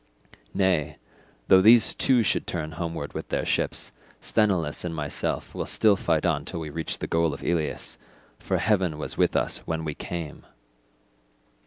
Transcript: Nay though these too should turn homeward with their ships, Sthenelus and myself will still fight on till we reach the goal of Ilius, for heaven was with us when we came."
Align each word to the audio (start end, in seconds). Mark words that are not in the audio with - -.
Nay 0.55 0.97
though 1.47 1.61
these 1.61 1.93
too 1.93 2.23
should 2.23 2.47
turn 2.47 2.71
homeward 2.71 3.13
with 3.13 3.27
their 3.29 3.45
ships, 3.45 3.91
Sthenelus 4.19 4.83
and 4.83 4.95
myself 4.95 5.53
will 5.53 5.67
still 5.67 5.95
fight 5.95 6.25
on 6.25 6.43
till 6.43 6.59
we 6.59 6.71
reach 6.71 6.97
the 6.97 7.05
goal 7.05 7.35
of 7.35 7.43
Ilius, 7.43 7.99
for 8.39 8.57
heaven 8.57 8.97
was 8.97 9.15
with 9.15 9.35
us 9.35 9.59
when 9.67 9.85
we 9.85 9.93
came." 9.93 10.43